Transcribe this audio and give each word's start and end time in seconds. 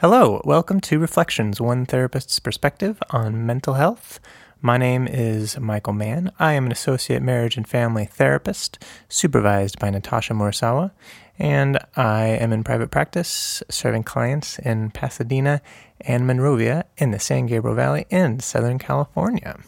Hello, 0.00 0.40
welcome 0.46 0.80
to 0.80 0.98
Reflections, 0.98 1.60
one 1.60 1.84
therapist's 1.84 2.38
perspective 2.38 3.02
on 3.10 3.44
mental 3.44 3.74
health. 3.74 4.18
My 4.62 4.78
name 4.78 5.06
is 5.06 5.60
Michael 5.60 5.92
Mann. 5.92 6.32
I 6.38 6.54
am 6.54 6.64
an 6.64 6.72
associate 6.72 7.20
marriage 7.20 7.58
and 7.58 7.68
family 7.68 8.06
therapist 8.06 8.82
supervised 9.10 9.78
by 9.78 9.90
Natasha 9.90 10.32
Murasawa, 10.32 10.92
and 11.38 11.78
I 11.96 12.28
am 12.28 12.50
in 12.50 12.64
private 12.64 12.90
practice 12.90 13.62
serving 13.68 14.04
clients 14.04 14.58
in 14.60 14.90
Pasadena 14.90 15.60
and 16.00 16.26
Monrovia 16.26 16.86
in 16.96 17.10
the 17.10 17.18
San 17.18 17.44
Gabriel 17.44 17.76
Valley 17.76 18.06
in 18.08 18.40
Southern 18.40 18.78
California. 18.78 19.60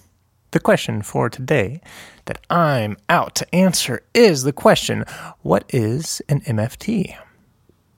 The 0.52 0.60
question 0.60 1.02
for 1.02 1.28
today 1.28 1.82
that 2.24 2.40
I'm 2.48 2.96
out 3.10 3.34
to 3.34 3.54
answer 3.54 4.02
is 4.14 4.44
the 4.44 4.54
question 4.54 5.04
What 5.42 5.66
is 5.68 6.22
an 6.30 6.40
MFT? 6.40 7.18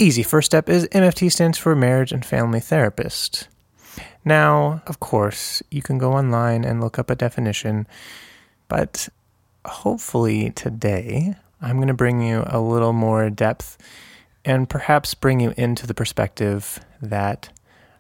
Easy 0.01 0.25
first 0.25 0.47
step 0.47 0.69
is 0.69 0.89
MFT 0.89 1.31
stands 1.31 1.57
for 1.57 1.77
Marriage 1.77 2.11
and 2.11 2.27
Family 2.27 2.59
Therapist. 2.59 3.47
Now, 4.25 4.83
of 4.89 4.99
course, 4.99 5.63
you 5.71 5.83
can 5.83 5.99
go 5.99 6.15
online 6.15 6.65
and 6.65 6.81
look 6.81 6.99
up 6.99 7.11
a 7.11 7.15
definition, 7.15 7.87
but 8.67 9.09
hopefully 9.65 10.51
today 10.51 11.37
I'm 11.61 11.77
going 11.77 11.87
to 11.89 11.95
bring 11.95 12.21
you 12.21 12.43
a 12.47 12.61
little 12.61 12.93
more 12.93 13.31
depth 13.31 13.79
and 14.45 14.69
perhaps 14.69 15.15
bring 15.15 15.39
you 15.39 15.55
into 15.57 15.87
the 15.87 15.95
perspective 15.95 16.81
that 17.01 17.51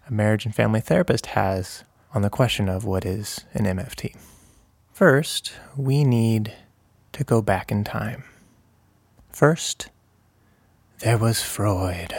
a 0.09 0.13
marriage 0.13 0.45
and 0.45 0.55
family 0.55 0.81
therapist 0.81 1.27
has 1.27 1.85
on 2.13 2.23
the 2.23 2.31
question 2.31 2.69
of 2.69 2.85
what 2.85 3.07
is 3.07 3.45
an 3.53 3.67
MFT. 3.67 4.17
First, 4.93 5.53
we 5.77 6.03
need 6.03 6.55
to 7.13 7.23
go 7.23 7.41
back 7.41 7.71
in 7.71 7.85
time. 7.85 8.25
First, 9.31 9.91
there 11.01 11.19
was 11.19 11.43
Freud. 11.43 12.15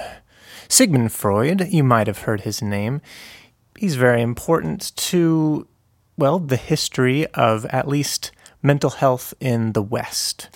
Sigmund 0.68 1.12
Freud, 1.12 1.68
you 1.70 1.84
might 1.84 2.08
have 2.08 2.20
heard 2.20 2.42
his 2.42 2.62
name. 2.62 3.02
He's 3.78 3.96
very 3.96 4.22
important 4.22 4.96
to, 4.96 5.68
well, 6.18 6.40
the 6.40 6.58
history 6.58 7.28
of 7.28 7.66
at 7.68 7.88
least 7.88 8.32
mental 8.62 8.90
health 8.90 9.34
in 9.40 9.74
the 9.74 9.82
West. 9.82 10.50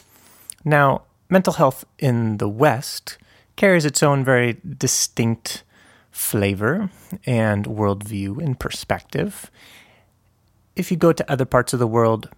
Now, 0.66 1.03
mental 1.30 1.53
health 1.53 1.86
in 1.98 2.38
the 2.38 2.50
West 2.50 3.17
carries 3.56 3.86
its 3.86 4.02
own 4.02 4.23
very 4.23 4.58
distinct 4.78 5.64
flavor 6.11 6.89
and 7.26 7.66
worldview 7.66 8.44
and 8.44 8.59
perspective. 8.59 9.52
If 10.76 10.92
you 10.92 10.98
go 10.98 11.14
to 11.14 11.31
other 11.31 11.45
parts 11.45 11.73
of 11.73 11.80
the 11.80 11.88
world, 11.88 12.30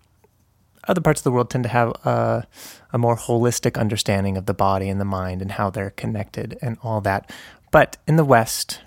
other 0.88 1.02
parts 1.02 1.20
of 1.20 1.24
the 1.24 1.32
world 1.32 1.50
tend 1.50 1.64
to 1.64 1.70
have 1.70 1.90
a, 2.06 2.48
a, 2.92 2.98
more 2.98 3.16
holistic 3.16 3.80
understanding 3.80 4.38
of 4.38 4.46
the 4.46 4.54
body 4.54 4.90
and 4.90 5.00
the 5.00 5.06
mind 5.06 5.42
and 5.42 5.52
how 5.52 5.70
they're 5.70 5.92
connected 5.92 6.58
and 6.62 6.78
all 6.82 7.02
that. 7.02 7.32
But 7.72 7.98
in 8.08 8.16
the 8.16 8.26
West, 8.26 8.82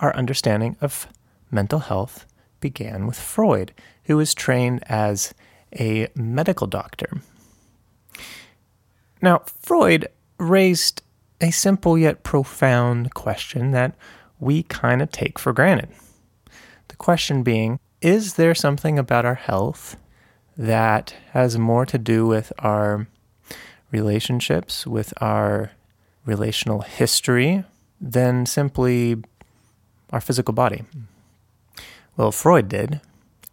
our 0.00 0.14
understanding 0.16 0.76
of 0.80 1.06
mental 1.50 1.80
health 1.80 2.26
began 2.60 3.06
with 3.06 3.18
Freud, 3.18 3.72
who 4.04 4.16
was 4.16 4.34
trained 4.34 4.82
as 4.86 5.34
a 5.78 6.08
medical 6.14 6.66
doctor. 6.66 7.20
Now, 9.20 9.42
Freud 9.60 10.08
raised 10.38 11.02
a 11.40 11.50
simple 11.50 11.98
yet 11.98 12.22
profound 12.22 13.14
question 13.14 13.70
that 13.72 13.94
we 14.38 14.62
kind 14.64 15.02
of 15.02 15.10
take 15.10 15.38
for 15.38 15.52
granted. 15.52 15.88
The 16.88 16.96
question 16.96 17.42
being, 17.42 17.78
is 18.00 18.34
there 18.34 18.54
something 18.54 18.98
about 18.98 19.24
our 19.24 19.34
health 19.34 19.96
that 20.56 21.14
has 21.32 21.58
more 21.58 21.84
to 21.86 21.98
do 21.98 22.26
with 22.26 22.52
our 22.58 23.06
relationships, 23.90 24.86
with 24.86 25.12
our 25.20 25.72
relational 26.24 26.80
history, 26.80 27.64
than 28.00 28.46
simply 28.46 29.16
our 30.10 30.20
physical 30.20 30.54
body. 30.54 30.84
Well, 32.16 32.32
Freud 32.32 32.68
did. 32.68 33.00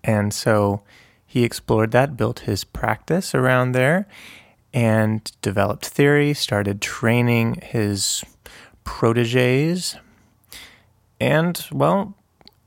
And 0.04 0.34
so 0.34 0.81
he 1.26 1.44
explored 1.44 1.92
that, 1.92 2.18
built 2.18 2.42
his 2.42 2.64
practice 2.64 3.34
around 3.34 3.72
there, 3.72 4.08
and 4.74 5.31
developed 5.42 5.86
theory, 5.86 6.34
started 6.34 6.81
training 6.81 7.62
his 7.63 8.24
proteges. 8.84 9.96
And, 11.19 11.66
well, 11.72 12.16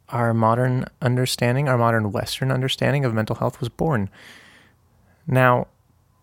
our 0.09 0.33
modern 0.33 0.87
understanding, 1.03 1.69
our 1.69 1.79
modern 1.79 2.13
Western 2.13 2.51
understanding 2.51 3.05
of 3.05 3.15
mental 3.15 3.37
health 3.37 3.61
was 3.61 3.69
born. 3.69 4.09
Now, 5.27 5.67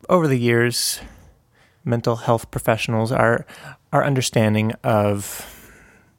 over 0.09 0.27
the 0.27 0.39
years, 0.39 1.01
mental 1.83 2.17
health 2.17 2.49
professionals, 2.51 3.11
our, 3.11 3.45
our 3.91 4.03
understanding 4.03 4.71
of 4.83 5.49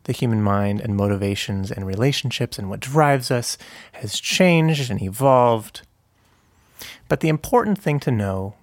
the 0.04 0.12
human 0.12 0.42
mind 0.42 0.80
and 0.80 0.94
motivations 0.94 1.70
and 1.70 1.86
relationships 1.86 2.58
and 2.58 2.68
what 2.68 2.80
drives 2.80 3.30
us 3.30 3.56
has 3.92 4.20
changed 4.20 4.90
and 4.90 5.02
evolved. 5.02 5.82
But 7.08 7.20
the 7.20 7.28
important 7.28 7.78
thing 7.78 7.98
to 8.00 8.10
know 8.10 8.54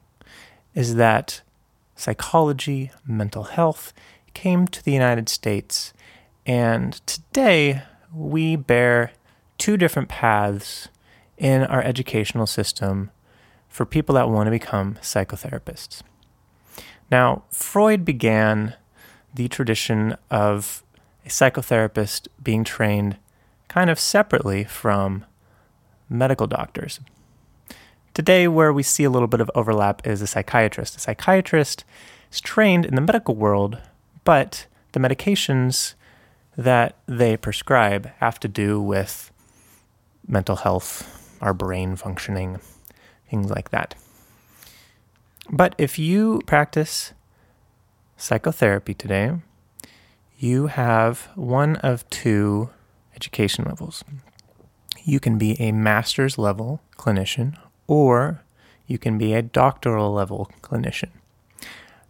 is 0.75 0.95
that 0.95 1.41
psychology, 1.95 2.91
mental 3.05 3.43
health 3.43 3.93
came 4.33 4.67
to 4.67 4.83
the 4.83 4.93
United 4.93 5.29
States, 5.29 5.93
and 6.45 6.93
today 7.05 7.83
we 8.13 8.55
bear 8.55 9.11
two 9.57 9.77
different 9.77 10.09
paths 10.09 10.89
in 11.37 11.63
our 11.63 11.81
educational 11.81 12.45
system 12.45 13.11
for 13.67 13.85
people 13.85 14.15
that 14.15 14.29
want 14.29 14.47
to 14.47 14.51
become 14.51 14.95
psychotherapists. 15.01 16.01
Now, 17.09 17.43
Freud 17.51 18.05
began 18.05 18.75
the 19.33 19.47
tradition 19.47 20.17
of 20.29 20.83
a 21.25 21.29
psychotherapist 21.29 22.27
being 22.41 22.63
trained 22.63 23.17
kind 23.67 23.89
of 23.89 23.99
separately 23.99 24.63
from 24.65 25.25
medical 26.09 26.47
doctors. 26.47 26.99
Today, 28.13 28.47
where 28.47 28.73
we 28.73 28.83
see 28.83 29.05
a 29.05 29.09
little 29.09 29.27
bit 29.29 29.39
of 29.39 29.49
overlap 29.55 30.05
is 30.05 30.21
a 30.21 30.27
psychiatrist. 30.27 30.97
A 30.97 30.99
psychiatrist 30.99 31.85
is 32.31 32.41
trained 32.41 32.85
in 32.85 32.95
the 32.95 33.01
medical 33.01 33.35
world, 33.35 33.77
but 34.25 34.67
the 34.91 34.99
medications 34.99 35.93
that 36.57 36.97
they 37.07 37.37
prescribe 37.37 38.11
have 38.19 38.39
to 38.41 38.47
do 38.47 38.81
with 38.81 39.31
mental 40.27 40.57
health, 40.57 41.37
our 41.41 41.53
brain 41.53 41.95
functioning, 41.95 42.59
things 43.29 43.49
like 43.49 43.71
that. 43.71 43.95
But 45.49 45.75
if 45.77 45.97
you 45.97 46.41
practice 46.45 47.13
psychotherapy 48.17 48.93
today, 48.93 49.33
you 50.37 50.67
have 50.67 51.29
one 51.35 51.75
of 51.77 52.09
two 52.09 52.69
education 53.15 53.65
levels. 53.65 54.03
You 55.03 55.19
can 55.19 55.37
be 55.37 55.59
a 55.59 55.71
master's 55.71 56.37
level 56.37 56.81
clinician 56.97 57.57
or 57.87 58.43
you 58.87 58.97
can 58.97 59.17
be 59.17 59.33
a 59.33 59.41
doctoral 59.41 60.11
level 60.13 60.51
clinician. 60.61 61.09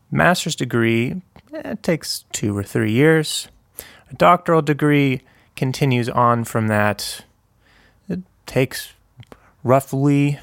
Master's 0.09 0.56
degree 0.56 1.22
eh, 1.53 1.75
takes 1.81 2.25
two 2.31 2.57
or 2.57 2.63
three 2.63 2.91
years. 2.91 3.47
A 4.12 4.16
doctoral 4.16 4.62
degree 4.62 5.22
continues 5.56 6.10
on 6.10 6.44
from 6.44 6.68
that. 6.68 7.24
It 8.10 8.20
takes 8.46 8.94
roughly, 9.64 10.38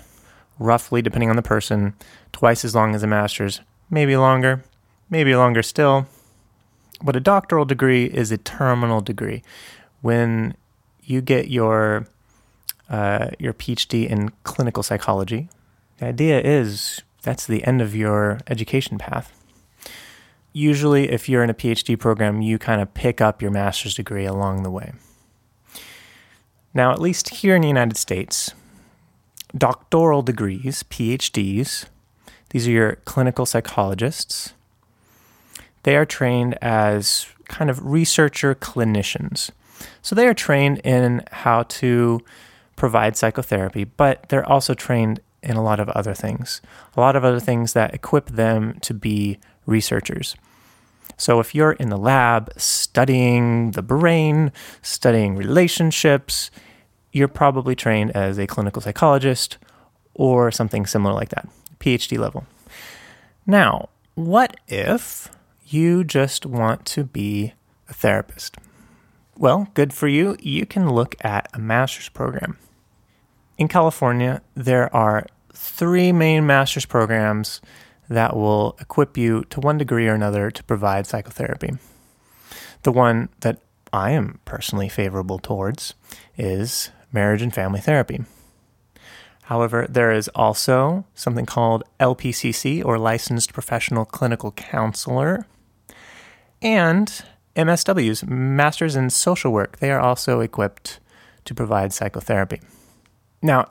roughly, 0.59 1.03
depending 1.03 1.29
on 1.29 1.37
the 1.37 1.43
person, 1.43 1.95
twice 2.33 2.65
as 2.65 2.75
long 2.75 2.95
as 2.95 3.03
a 3.03 3.07
master's, 3.07 3.61
maybe 3.91 4.17
longer, 4.17 4.65
maybe 5.11 5.37
longer 5.37 5.63
still. 5.63 6.07
But 7.03 7.15
a 7.15 7.21
doctoral 7.21 7.67
degree 7.67 8.07
is 8.07 8.33
a 8.33 8.39
terminal 8.39 9.03
degree. 9.03 9.43
When 10.01 10.55
you 11.03 11.21
get 11.21 11.49
your 11.49 12.07
uh, 12.89 13.29
your 13.39 13.53
PhD 13.53 14.09
in 14.09 14.31
clinical 14.45 14.83
psychology, 14.83 15.51
the 15.99 16.07
idea 16.07 16.41
is 16.41 17.03
that's 17.23 17.47
the 17.47 17.63
end 17.65 17.83
of 17.83 17.95
your 17.95 18.41
education 18.49 18.97
path 18.97 19.38
usually, 20.59 21.11
if 21.11 21.29
you're 21.29 21.45
in 21.45 21.51
a 21.51 21.55
PhD 21.55 21.99
program, 21.99 22.43
you 22.43 22.59
kind 22.59 22.83
of 22.83 22.93
pick 22.93 23.21
up 23.21 23.41
your 23.41 23.51
master's 23.51 23.95
degree 23.95 24.27
along 24.27 24.65
the 24.65 24.71
way. 24.71 24.93
Now, 26.75 26.93
at 26.93 27.01
least 27.01 27.29
here 27.31 27.55
in 27.55 27.63
the 27.63 27.69
United 27.69 27.97
States, 27.97 28.53
doctoral 29.57 30.23
degrees, 30.23 30.83
PhDs, 30.91 31.87
these 32.51 32.67
are 32.67 32.73
your 32.73 32.97
clinical 33.05 33.47
psychologists. 33.47 34.53
They 35.85 35.97
are 35.97 36.05
trained 36.05 36.59
as 36.61 37.27
kind 37.47 37.71
of 37.71 37.85
researcher 37.85 38.55
clinicians. 38.55 39.51
So 40.03 40.15
they 40.15 40.27
are 40.27 40.35
trained 40.35 40.79
in 40.79 41.23
how 41.31 41.63
to 41.65 42.21
provide 42.77 43.17
psychotherapy, 43.17 43.85
but 43.85 44.29
they're 44.29 44.49
also 44.49 44.75
trained 44.75 45.21
in 45.43 45.57
a 45.57 45.63
lot 45.63 45.79
of 45.79 45.89
other 45.91 46.15
things, 46.15 46.61
a 46.97 47.01
lot 47.01 47.15
of 47.15 47.25
other 47.25 47.41
things 47.41 47.73
that 47.75 47.95
equip 47.95 48.27
them 48.27 48.79
to 48.81 48.93
be 48.93 49.39
researchers. 49.67 50.35
So, 51.19 51.41
if 51.41 51.55
you're 51.55 51.73
in 51.73 51.91
the 51.91 51.99
lab 51.99 52.51
studying 52.57 53.73
the 53.73 53.83
brain, 53.83 54.53
studying 54.81 55.37
relationships, 55.37 56.51
you're 57.13 57.29
probably 57.29 57.75
trained 57.75 58.13
as 58.13 58.39
a 58.39 58.47
clinical 58.47 58.81
psychologist 58.81 59.59
or 60.15 60.51
something 60.51 60.87
similar 60.87 61.15
like 61.15 61.29
that, 61.31 61.49
PhD 61.81 62.19
level. 62.19 62.47
Now, 63.47 63.91
what 64.15 64.57
if 64.67 65.29
you 65.67 66.05
just 66.05 66.47
want 66.47 66.87
to 66.87 67.05
be 67.05 67.53
a 67.89 67.93
therapist? 67.93 68.57
well, 69.39 69.69
good 69.75 69.93
for 69.93 70.09
you. 70.09 70.37
You 70.41 70.67
can 70.67 70.91
look 70.91 71.15
at 71.21 71.49
a 71.55 71.59
master's 71.59 72.09
program. 72.09 72.59
In 73.57 73.69
California, 73.69 74.43
there 74.55 74.95
are 74.95 75.27
three 75.55 76.13
main 76.13 76.45
master's 76.45 76.85
programs 76.85 77.61
that 78.09 78.37
will 78.37 78.77
equip 78.81 79.17
you 79.17 79.45
to 79.51 79.61
one 79.61 79.79
degree 79.79 80.09
or 80.09 80.15
another 80.15 80.51
to 80.51 80.65
provide 80.65 81.07
psychotherapy. 81.07 81.73
The 82.83 82.93
one 82.93 83.29
that 83.41 83.61
I 83.93 84.11
am 84.13 84.41
personally 84.45 84.89
favorable 84.89 85.39
towards 85.39 85.95
is 86.37 86.91
marriage 87.13 87.43
and 87.43 87.55
family 87.55 87.81
therapy. 87.81 88.25
However, 89.45 89.87
there 89.89 90.13
is 90.13 90.29
also 90.35 91.07
something 91.15 91.47
called 91.47 91.83
LPCC 92.01 92.85
or 92.85 92.99
Licensed 92.99 93.55
Professional 93.55 94.05
Clinical 94.05 94.53
Counselor 94.53 95.47
and 96.61 97.25
MSWs, 97.57 98.29
Masters 98.29 98.95
in 98.95 99.09
Social 99.11 99.51
Work. 99.51 99.79
They 99.79 99.91
are 99.91 100.01
also 100.01 100.41
equipped 100.41 101.01
to 101.45 101.55
provide 101.55 101.95
psychotherapy. 101.95 102.61
Now, 103.41 103.71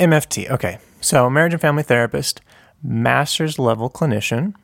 MFT, 0.00 0.50
okay, 0.50 0.78
so 1.00 1.30
marriage 1.30 1.52
and 1.52 1.62
family 1.62 1.84
therapist, 1.84 2.40
master's 2.84 3.58
level 3.58 3.90
clinician. 3.90 4.54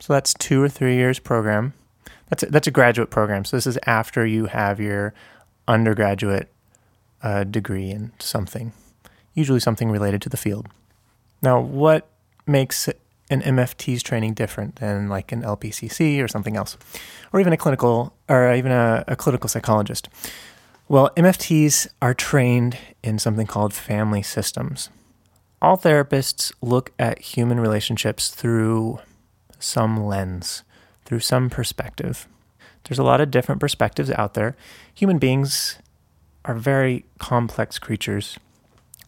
So 0.00 0.12
that's 0.12 0.34
two 0.34 0.62
or 0.62 0.68
three 0.68 0.96
years 0.96 1.18
program. 1.18 1.72
That's 2.28 2.42
a, 2.42 2.46
that's 2.46 2.66
a 2.66 2.70
graduate 2.70 3.10
program. 3.10 3.44
So 3.44 3.56
this 3.56 3.66
is 3.66 3.78
after 3.86 4.26
you 4.26 4.46
have 4.46 4.80
your 4.80 5.14
undergraduate 5.66 6.52
uh, 7.22 7.44
degree 7.44 7.90
in 7.90 8.12
something, 8.18 8.72
usually 9.34 9.60
something 9.60 9.90
related 9.90 10.20
to 10.22 10.28
the 10.28 10.36
field. 10.36 10.68
Now, 11.40 11.60
what 11.60 12.08
makes 12.46 12.88
an 13.30 13.42
MFT's 13.42 14.02
training 14.02 14.34
different 14.34 14.76
than 14.76 15.08
like 15.08 15.32
an 15.32 15.42
LPCC 15.42 16.22
or 16.22 16.28
something 16.28 16.56
else, 16.56 16.76
or 17.32 17.40
even 17.40 17.52
a 17.52 17.56
clinical 17.56 18.14
or 18.28 18.52
even 18.52 18.72
a, 18.72 19.04
a 19.06 19.16
clinical 19.16 19.48
psychologist? 19.48 20.08
Well, 20.88 21.10
MFTs 21.16 21.88
are 22.00 22.14
trained 22.14 22.78
in 23.02 23.18
something 23.18 23.46
called 23.46 23.74
family 23.74 24.22
systems. 24.22 24.88
All 25.60 25.76
therapists 25.76 26.52
look 26.62 26.92
at 26.98 27.18
human 27.18 27.58
relationships 27.58 28.28
through 28.28 29.00
some 29.58 30.04
lens, 30.04 30.62
through 31.04 31.20
some 31.20 31.50
perspective. 31.50 32.28
There's 32.84 32.98
a 32.98 33.04
lot 33.04 33.20
of 33.20 33.30
different 33.30 33.60
perspectives 33.60 34.10
out 34.12 34.34
there. 34.34 34.56
Human 34.94 35.18
beings 35.18 35.78
are 36.44 36.54
very 36.54 37.04
complex 37.18 37.78
creatures. 37.78 38.38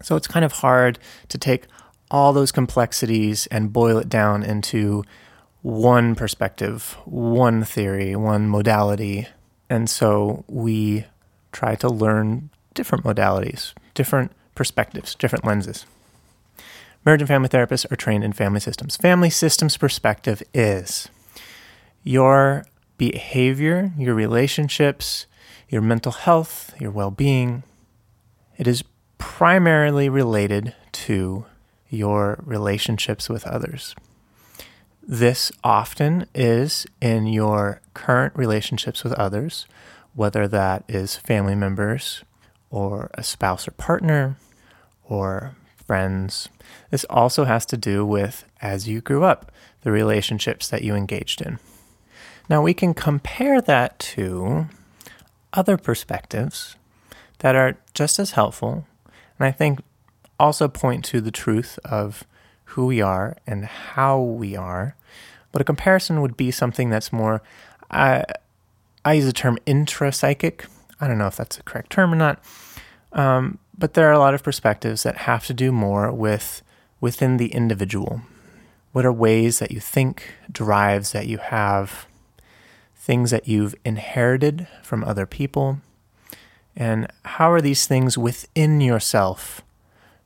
So 0.03 0.17
it's 0.17 0.27
kind 0.27 0.45
of 0.45 0.53
hard 0.53 0.99
to 1.29 1.39
take 1.39 1.67
all 2.11 2.33
those 2.33 2.51
complexities 2.51 3.47
and 3.47 3.73
boil 3.73 3.99
it 3.99 4.09
down 4.09 4.43
into 4.43 5.05
one 5.63 6.15
perspective, 6.15 6.97
one 7.05 7.63
theory, 7.63 8.17
one 8.17 8.49
modality. 8.49 9.29
And 9.69 9.89
so 9.89 10.45
we 10.49 11.07
try 11.53 11.77
to 11.77 11.89
learn 11.89 12.51
different 12.75 13.05
modalities, 13.05 13.73
different 13.95 14.33
perspectives, 14.55 15.15
different 15.15 15.45
lenses. 15.45 15.87
Marriage 17.05 17.23
and 17.23 17.29
family 17.29 17.49
therapists 17.49 17.91
are 17.91 17.97
trained 17.97 18.25
in 18.25 18.33
family 18.33 18.61
systems. 18.61 18.97
Family 18.97 19.31
systems 19.31 19.77
perspective 19.77 20.43
is 20.53 21.09
your 22.05 22.67
behavior, 22.99 23.93
your 23.97 24.15
relationships, 24.15 25.27
your 25.71 25.81
mental 25.81 26.13
health, 26.13 26.75
your 26.79 26.91
well 26.91 27.11
being. 27.11 27.63
It 28.59 28.67
is 28.67 28.85
primarily 29.17 30.09
related 30.11 30.75
to 30.93 31.47
your 31.89 32.39
relationships 32.45 33.29
with 33.29 33.47
others. 33.47 33.95
This 35.03 35.51
often 35.65 36.27
is 36.35 36.87
in 37.01 37.27
your 37.27 37.81
current 37.95 38.37
relationships 38.37 39.03
with 39.03 39.15
others, 39.15 39.67
whether 40.15 40.47
that 40.47 40.85
is 40.87 41.17
family 41.17 41.55
members 41.55 42.23
or 42.69 43.11
a 43.15 43.23
spouse 43.23 43.67
or 43.67 43.73
partner 43.73 44.37
or 45.03 45.57
friends. 45.91 46.49
This 46.93 47.05
also 47.11 47.47
has 47.47 47.67
to 47.67 47.77
do 47.77 48.07
with 48.07 48.45
as 48.63 48.87
you 48.87 49.01
grew 49.01 49.25
up, 49.25 49.51
the 49.83 49.91
relationships 49.91 50.69
that 50.69 50.85
you 50.85 50.95
engaged 50.95 51.43
in. 51.43 51.59
Now, 52.49 52.63
we 52.63 52.75
can 52.75 52.95
compare 52.95 53.61
that 53.61 53.99
to 54.15 54.69
other 55.53 55.77
perspectives 55.77 56.77
that 57.39 57.57
are 57.57 57.77
just 57.93 58.21
as 58.21 58.31
helpful, 58.33 58.87
and 59.37 59.49
I 59.49 59.51
think 59.51 59.81
also 60.39 60.69
point 60.69 61.05
to 61.07 61.21
the 61.21 61.33
truth 61.33 61.77
of 61.85 62.23
who 62.67 62.87
we 62.87 63.01
are 63.01 63.37
and 63.45 63.65
how 63.65 64.21
we 64.21 64.55
are. 64.55 64.95
But 65.51 65.61
a 65.61 65.65
comparison 65.65 66.23
would 66.23 66.37
be 66.37 66.53
something 66.53 66.91
that's 66.91 67.13
more, 67.13 67.43
uh, 67.91 68.23
I 69.05 69.15
use 69.15 69.25
the 69.25 69.33
term 69.33 69.59
intrapsychic. 69.67 70.67
I 71.01 71.09
don't 71.09 71.19
know 71.19 71.27
if 71.27 71.35
that's 71.35 71.57
the 71.57 71.65
correct 71.65 71.91
term 71.91 72.13
or 72.13 72.17
not. 72.17 72.39
Um, 73.13 73.59
but 73.81 73.95
there 73.95 74.09
are 74.09 74.13
a 74.13 74.19
lot 74.19 74.35
of 74.35 74.43
perspectives 74.43 75.03
that 75.03 75.17
have 75.17 75.47
to 75.47 75.55
do 75.55 75.73
more 75.73 76.13
with 76.13 76.63
within 77.01 77.39
the 77.39 77.53
individual. 77.53 78.21
What 78.93 79.07
are 79.07 79.13
ways 79.13 79.59
that 79.59 79.71
you 79.71 79.81
think, 79.81 80.35
drives 80.53 81.13
that 81.13 81.27
you 81.27 81.39
have, 81.39 82.07
things 82.95 83.31
that 83.31 83.49
you've 83.49 83.75
inherited 83.85 84.69
from 84.83 85.03
other 85.03 85.25
people, 85.25 85.81
and 86.77 87.09
how 87.25 87.51
are 87.51 87.63
these 87.63 87.87
things 87.87 88.19
within 88.19 88.81
yourself 88.81 89.63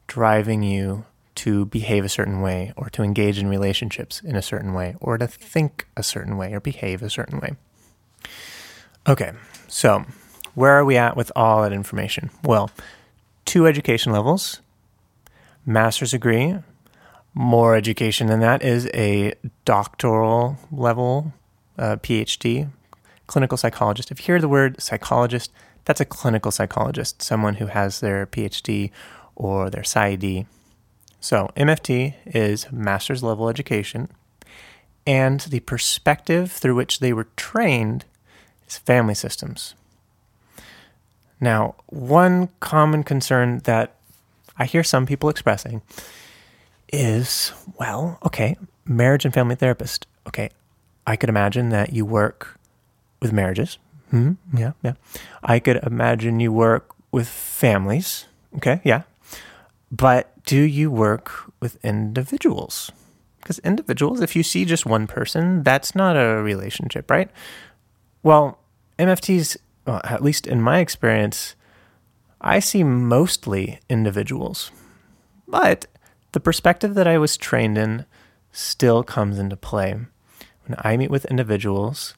driving 0.08 0.62
you 0.62 1.04
to 1.36 1.64
behave 1.66 2.04
a 2.04 2.08
certain 2.08 2.40
way 2.40 2.72
or 2.76 2.88
to 2.90 3.02
engage 3.02 3.38
in 3.38 3.48
relationships 3.48 4.20
in 4.20 4.36
a 4.36 4.42
certain 4.42 4.74
way 4.74 4.96
or 5.00 5.16
to 5.18 5.26
think 5.26 5.86
a 5.96 6.02
certain 6.02 6.36
way 6.36 6.52
or 6.52 6.60
behave 6.60 7.02
a 7.02 7.10
certain 7.10 7.40
way. 7.40 7.56
Okay, 9.06 9.32
so 9.68 10.04
where 10.54 10.72
are 10.72 10.84
we 10.84 10.96
at 10.96 11.16
with 11.16 11.30
all 11.34 11.62
that 11.62 11.72
information? 11.72 12.30
Well, 12.42 12.70
two 13.54 13.68
education 13.68 14.10
levels, 14.10 14.60
master's 15.64 16.10
degree, 16.10 16.56
more 17.34 17.76
education 17.76 18.26
than 18.26 18.40
that 18.40 18.64
is 18.64 18.90
a 18.92 19.32
doctoral 19.64 20.58
level, 20.72 21.32
uh, 21.78 21.94
PhD, 22.02 22.68
clinical 23.28 23.56
psychologist. 23.56 24.10
If 24.10 24.18
you 24.18 24.24
hear 24.24 24.40
the 24.40 24.48
word 24.48 24.82
psychologist, 24.82 25.52
that's 25.84 26.00
a 26.00 26.04
clinical 26.04 26.50
psychologist, 26.50 27.22
someone 27.22 27.54
who 27.54 27.66
has 27.66 28.00
their 28.00 28.26
PhD 28.26 28.90
or 29.36 29.70
their 29.70 29.82
PsyD. 29.82 30.46
So, 31.20 31.48
MFT 31.56 32.14
is 32.26 32.72
master's 32.72 33.22
level 33.22 33.48
education, 33.48 34.08
and 35.06 35.38
the 35.42 35.60
perspective 35.60 36.50
through 36.50 36.74
which 36.74 36.98
they 36.98 37.12
were 37.12 37.28
trained 37.36 38.04
is 38.66 38.78
family 38.78 39.14
systems. 39.14 39.76
Now, 41.44 41.75
one 41.88 42.49
common 42.61 43.02
concern 43.04 43.59
that 43.64 43.97
I 44.57 44.64
hear 44.64 44.83
some 44.83 45.04
people 45.04 45.28
expressing 45.28 45.83
is 46.90 47.52
well, 47.78 48.18
okay, 48.25 48.57
marriage 48.87 49.26
and 49.26 49.35
family 49.35 49.54
therapist. 49.54 50.07
Okay, 50.26 50.49
I 51.07 51.16
could 51.16 51.28
imagine 51.28 51.68
that 51.68 51.92
you 51.92 52.07
work 52.07 52.59
with 53.21 53.30
marriages. 53.30 53.76
Mm-hmm, 54.11 54.57
yeah, 54.57 54.73
yeah. 54.83 54.95
I 55.42 55.59
could 55.59 55.85
imagine 55.85 56.40
you 56.40 56.50
work 56.50 56.88
with 57.12 57.28
families. 57.28 58.25
Okay, 58.57 58.80
yeah. 58.83 59.02
But 59.92 60.33
do 60.47 60.62
you 60.62 60.90
work 60.90 61.30
with 61.61 61.76
individuals? 61.85 62.90
Because 63.40 63.59
individuals, 63.59 64.23
if 64.23 64.35
you 64.35 64.42
see 64.42 64.64
just 64.64 64.87
one 64.87 65.07
person, 65.07 65.62
that's 65.62 65.95
not 65.95 66.16
a 66.16 66.40
relationship, 66.40 67.11
right? 67.11 67.28
Well, 68.23 68.59
MFTs, 68.99 69.59
well, 69.87 70.00
at 70.05 70.23
least 70.23 70.47
in 70.47 70.62
my 70.62 70.79
experience, 70.79 71.55
I 72.41 72.59
see 72.59 72.85
mostly 72.85 73.81
individuals. 73.88 74.71
But 75.47 75.87
the 76.33 76.41
perspective 76.41 76.95
that 76.95 77.07
I 77.07 77.19
was 77.19 77.37
trained 77.37 77.79
in 77.79 78.07
still 78.53 79.03
comes 79.03 79.38
into 79.38 79.57
play. 79.57 79.93
When 79.93 80.79
I 80.79 80.97
meet 80.97 81.11
with 81.11 81.25
individuals, 81.26 82.14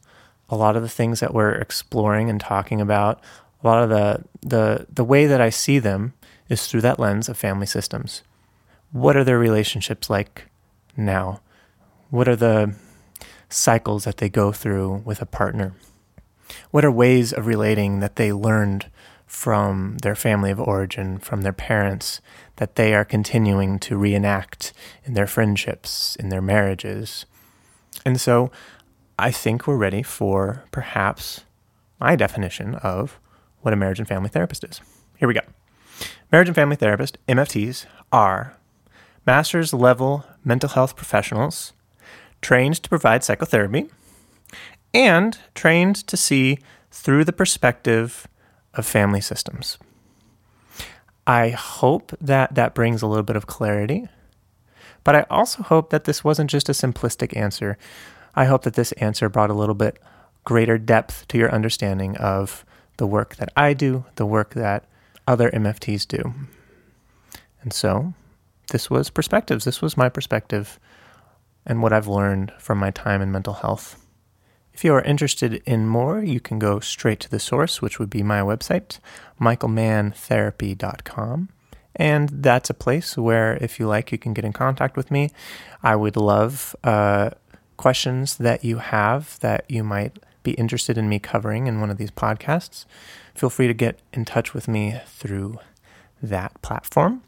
a 0.49 0.57
lot 0.57 0.77
of 0.77 0.83
the 0.83 0.89
things 0.89 1.21
that 1.21 1.35
we're 1.35 1.53
exploring 1.53 2.31
and 2.31 2.41
talking 2.41 2.81
about, 2.81 3.21
a 3.63 3.67
lot 3.67 3.83
of 3.83 3.89
the 3.89 4.25
the 4.43 4.87
the 4.93 5.05
way 5.05 5.27
that 5.27 5.41
I 5.41 5.51
see 5.51 5.79
them 5.79 6.15
is 6.49 6.67
through 6.67 6.83
that 6.83 7.01
lens 7.01 7.29
of 7.29 7.37
family 7.37 7.67
systems. 7.67 8.23
What 8.93 9.17
are 9.17 9.25
their 9.25 9.39
relationships 9.39 10.09
like 10.09 10.47
now? 10.97 11.41
What 12.11 12.29
are 12.29 12.37
the 12.37 12.75
cycles 13.49 14.05
that 14.05 14.19
they 14.19 14.29
go 14.29 14.53
through 14.53 15.03
with 15.05 15.21
a 15.21 15.27
partner? 15.27 15.75
What 16.71 16.85
are 16.85 16.91
ways 16.91 17.33
of 17.33 17.47
relating 17.47 18.01
that 18.01 18.17
they 18.17 18.33
learned 18.33 18.91
from 19.27 19.99
their 19.99 20.15
family 20.15 20.51
of 20.51 20.61
origin, 20.61 21.19
from 21.19 21.43
their 21.43 21.53
parents, 21.53 22.21
that 22.57 22.77
they 22.77 22.95
are 22.95 23.05
continuing 23.05 23.79
to 23.81 23.99
reenact 23.99 24.73
in 25.05 25.15
their 25.15 25.27
friendships, 25.27 26.17
in 26.17 26.29
their 26.29 26.41
marriages. 26.41 27.27
And 28.05 28.21
so 28.21 28.51
I 29.19 29.31
think 29.31 29.67
we're 29.67 29.77
ready 29.77 30.03
for 30.03 30.65
perhaps 30.71 31.45
my 31.99 32.15
definition 32.15 32.77
of 32.77 33.19
what 33.61 33.75
a 33.75 33.77
marriage 33.77 33.99
and 33.99 34.07
family 34.07 34.29
therapist 34.29 34.63
is. 34.65 34.81
Here 35.17 35.27
we 35.27 35.35
go. 35.35 35.41
Marriage 36.31 36.49
and 36.49 36.55
family 36.55 36.77
therapist, 36.77 37.19
MFTs, 37.27 37.87
are 38.13 38.57
master's 39.27 39.73
level 39.73 40.25
mental 40.45 40.69
health 40.69 40.95
professionals 40.95 41.73
trained 42.41 42.77
to 42.83 42.89
provide 42.89 43.25
psychotherapy 43.25 43.89
and 44.97 45.39
trained 45.55 45.95
to 46.07 46.17
see 46.17 46.59
through 46.91 47.23
the 47.23 47.33
perspective 47.33 48.27
of 48.73 48.87
family 48.87 49.21
systems. 49.21 49.77
I 51.27 51.51
hope 51.51 52.13
that 52.19 52.55
that 52.55 52.75
brings 52.75 53.03
a 53.03 53.07
little 53.07 53.23
bit 53.23 53.37
of 53.37 53.47
clarity, 53.47 54.09
but 55.05 55.15
I 55.15 55.27
also 55.29 55.63
hope 55.63 55.91
that 55.91 56.05
this 56.05 56.25
wasn't 56.25 56.49
just 56.49 56.71
a 56.71 56.73
simplistic 56.73 57.37
answer. 57.37 57.77
I 58.35 58.47
hope 58.47 58.63
that 58.63 58.73
this 58.73 58.93
answer 58.93 59.29
brought 59.29 59.51
a 59.51 59.55
little 59.55 59.75
bit 59.75 59.99
greater 60.45 60.79
depth 60.79 61.29
to 61.29 61.37
your 61.37 61.53
understanding 61.53 62.17
of 62.17 62.65
the 62.97 63.07
work 63.07 63.37
that 63.37 63.53
I 63.55 63.75
do, 63.75 64.07
the 64.15 64.25
work 64.25 64.55
that 64.55 64.85
other 65.27 65.51
MFTs 65.51 66.09
do. 66.09 66.33
And 67.61 67.73
so, 67.73 68.15
this 68.71 68.89
was 68.89 69.11
perspectives. 69.11 69.67
This 69.67 69.83
was 69.83 69.97
my 69.97 70.09
perspective 70.09 70.81
and 71.67 71.83
what 71.83 71.93
I've 71.93 72.09
learned 72.09 72.53
from 72.59 72.79
my 72.79 72.91
time 72.91 73.21
in 73.21 73.31
mental 73.31 73.55
health. 73.55 74.01
If 74.77 74.85
you 74.85 74.93
are 74.93 75.01
interested 75.01 75.63
in 75.65 75.89
more, 75.89 76.23
you 76.23 76.39
can 76.39 76.59
go 76.59 76.81
straight 76.81 77.19
to 77.21 77.31
the 77.31 77.41
source, 77.41 77.81
which 77.81 77.99
would 77.99 78.11
be 78.11 78.23
my 78.23 78.41
website, 78.41 78.99
michaelmanntherapy.com. 79.41 81.49
And 81.95 82.29
that's 82.29 82.69
a 82.69 82.75
place 82.75 83.17
where, 83.17 83.57
if 83.63 83.81
you 83.81 83.87
like, 83.87 84.13
you 84.13 84.19
can 84.19 84.35
get 84.35 84.45
in 84.45 84.53
contact 84.53 84.95
with 84.95 85.11
me. 85.11 85.31
I 85.83 85.97
would 85.97 86.15
love 86.15 86.77
uh, 86.85 87.31
questions 87.79 88.37
that 88.37 88.67
you 88.67 88.77
have 88.77 89.41
that 89.41 89.65
you 89.67 89.83
might 89.83 90.19
be 90.43 90.53
interested 90.53 90.99
in 90.99 91.09
me 91.09 91.21
covering 91.21 91.69
in 91.69 91.81
one 91.81 91.89
of 91.89 91.97
these 91.97 92.11
podcasts. 92.11 92.85
Feel 93.35 93.49
free 93.49 93.69
to 93.69 93.73
get 93.73 93.99
in 94.13 94.27
touch 94.27 94.53
with 94.53 94.69
me 94.69 95.01
through 95.07 95.59
that 96.23 96.61
platform. 96.61 97.23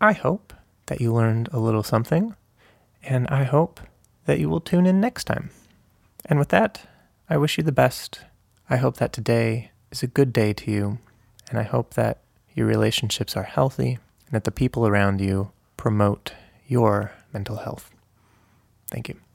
I 0.00 0.14
hope 0.14 0.54
that 0.86 1.02
you 1.02 1.12
learned 1.12 1.50
a 1.52 1.58
little 1.58 1.82
something, 1.82 2.34
and 3.02 3.28
I 3.28 3.44
hope 3.44 3.78
that 4.24 4.38
you 4.38 4.48
will 4.48 4.62
tune 4.62 4.86
in 4.86 5.02
next 5.02 5.24
time. 5.24 5.50
And 6.28 6.38
with 6.38 6.50
that, 6.50 6.82
I 7.28 7.36
wish 7.38 7.56
you 7.56 7.64
the 7.64 7.72
best. 7.72 8.20
I 8.68 8.76
hope 8.76 8.98
that 8.98 9.12
today 9.12 9.70
is 9.90 10.02
a 10.02 10.06
good 10.06 10.32
day 10.32 10.52
to 10.52 10.70
you, 10.70 10.98
and 11.48 11.58
I 11.58 11.62
hope 11.62 11.94
that 11.94 12.18
your 12.54 12.66
relationships 12.66 13.36
are 13.36 13.44
healthy 13.44 13.98
and 14.26 14.32
that 14.32 14.44
the 14.44 14.50
people 14.50 14.86
around 14.86 15.20
you 15.20 15.52
promote 15.76 16.34
your 16.66 17.12
mental 17.32 17.56
health. 17.56 17.90
Thank 18.90 19.08
you. 19.08 19.27